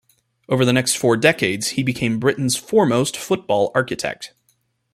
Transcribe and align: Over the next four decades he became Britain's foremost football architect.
Over 0.49 0.65
the 0.65 0.73
next 0.73 0.97
four 0.97 1.15
decades 1.15 1.67
he 1.77 1.83
became 1.83 2.17
Britain's 2.17 2.57
foremost 2.57 3.15
football 3.15 3.71
architect. 3.75 4.33